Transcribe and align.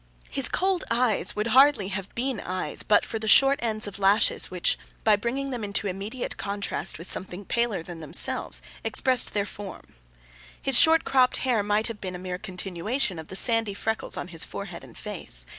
His 0.31 0.49
cold 0.49 0.83
eyes 0.89 1.35
would 1.35 1.45
hardly 1.53 1.89
have 1.89 2.15
been 2.15 2.39
eyes, 2.39 2.81
but 2.81 3.05
for 3.05 3.19
the 3.19 3.27
short 3.27 3.59
ends 3.61 3.85
of 3.85 3.99
lashes 3.99 4.49
which, 4.49 4.75
by 5.03 5.15
bringing 5.15 5.51
them 5.51 5.63
into 5.63 5.85
immediate 5.85 6.37
contrast 6.37 6.97
with 6.97 7.07
something 7.11 7.45
paler 7.45 7.83
than 7.83 7.99
themselves, 7.99 8.63
expressed 8.83 9.33
their 9.33 9.45
form. 9.45 9.93
His 10.59 10.75
short 10.79 11.03
cropped 11.05 11.37
hair 11.45 11.61
might 11.61 11.85
have 11.85 12.01
been 12.01 12.15
a 12.15 12.25
mere 12.25 12.39
continuation 12.39 13.19
of 13.19 13.27
the 13.27 13.35
sandy 13.35 13.75
freckles 13.75 14.17
on 14.17 14.29
his 14.29 14.43
forehead 14.43 14.83
and 14.83 14.97
face. 14.97 15.45